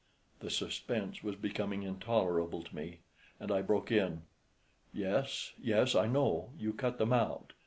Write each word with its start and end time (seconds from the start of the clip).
The 0.39 0.49
suspense 0.49 1.21
was 1.21 1.35
becoming 1.35 1.83
intolerable 1.83 2.63
to 2.63 2.75
me, 2.75 3.01
and 3.39 3.51
I 3.51 3.61
broke 3.61 3.91
in, 3.91 4.23
"Yes, 4.91 5.53
yes, 5.61 5.93
I 5.93 6.07
know; 6.07 6.49
you 6.57 6.73
cut 6.73 6.97
them 6.97 7.13
out. 7.13 7.53